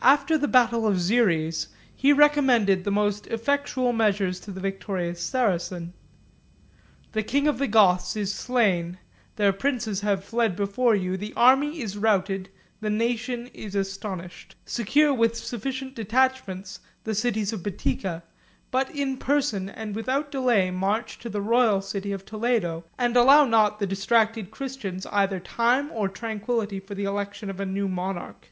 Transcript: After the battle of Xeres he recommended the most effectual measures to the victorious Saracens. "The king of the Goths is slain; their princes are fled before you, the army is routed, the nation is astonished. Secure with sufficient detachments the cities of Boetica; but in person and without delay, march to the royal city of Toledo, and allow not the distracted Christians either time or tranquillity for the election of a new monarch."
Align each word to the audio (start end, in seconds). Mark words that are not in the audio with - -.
After 0.00 0.38
the 0.38 0.46
battle 0.46 0.86
of 0.86 0.98
Xeres 1.00 1.66
he 1.92 2.12
recommended 2.12 2.84
the 2.84 2.92
most 2.92 3.26
effectual 3.26 3.92
measures 3.92 4.38
to 4.40 4.52
the 4.52 4.60
victorious 4.60 5.20
Saracens. 5.20 5.92
"The 7.10 7.24
king 7.24 7.48
of 7.48 7.58
the 7.58 7.66
Goths 7.66 8.14
is 8.14 8.32
slain; 8.32 8.98
their 9.34 9.52
princes 9.52 10.04
are 10.04 10.16
fled 10.18 10.54
before 10.54 10.94
you, 10.94 11.16
the 11.16 11.32
army 11.36 11.80
is 11.80 11.98
routed, 11.98 12.48
the 12.80 12.90
nation 12.90 13.48
is 13.48 13.74
astonished. 13.74 14.54
Secure 14.64 15.12
with 15.12 15.36
sufficient 15.36 15.96
detachments 15.96 16.78
the 17.02 17.12
cities 17.16 17.52
of 17.52 17.64
Boetica; 17.64 18.22
but 18.70 18.88
in 18.94 19.16
person 19.16 19.68
and 19.68 19.96
without 19.96 20.30
delay, 20.30 20.70
march 20.70 21.18
to 21.18 21.28
the 21.28 21.42
royal 21.42 21.82
city 21.82 22.12
of 22.12 22.24
Toledo, 22.24 22.84
and 22.96 23.16
allow 23.16 23.44
not 23.44 23.80
the 23.80 23.86
distracted 23.88 24.52
Christians 24.52 25.06
either 25.06 25.40
time 25.40 25.90
or 25.92 26.08
tranquillity 26.08 26.78
for 26.78 26.94
the 26.94 27.02
election 27.04 27.50
of 27.50 27.58
a 27.58 27.66
new 27.66 27.88
monarch." 27.88 28.50